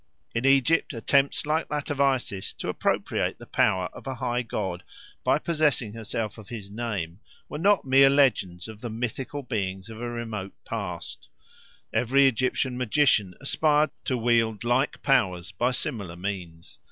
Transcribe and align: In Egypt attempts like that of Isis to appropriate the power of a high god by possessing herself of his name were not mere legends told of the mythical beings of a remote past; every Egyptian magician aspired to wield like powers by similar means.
In 0.33 0.45
Egypt 0.45 0.95
attempts 0.95 1.45
like 1.45 1.69
that 1.69 1.91
of 1.91 2.01
Isis 2.01 2.53
to 2.53 2.69
appropriate 2.69 3.37
the 3.37 3.45
power 3.45 3.85
of 3.93 4.07
a 4.07 4.15
high 4.15 4.41
god 4.41 4.81
by 5.23 5.37
possessing 5.37 5.93
herself 5.93 6.39
of 6.39 6.49
his 6.49 6.71
name 6.71 7.19
were 7.47 7.59
not 7.59 7.85
mere 7.85 8.09
legends 8.09 8.65
told 8.65 8.77
of 8.77 8.81
the 8.81 8.89
mythical 8.89 9.43
beings 9.43 9.91
of 9.91 10.01
a 10.01 10.09
remote 10.09 10.53
past; 10.65 11.29
every 11.93 12.25
Egyptian 12.25 12.79
magician 12.79 13.35
aspired 13.39 13.91
to 14.05 14.17
wield 14.17 14.63
like 14.63 15.03
powers 15.03 15.51
by 15.51 15.69
similar 15.69 16.15
means. 16.15 16.79